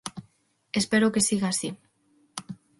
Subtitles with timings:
[0.79, 1.69] Espero que siga así.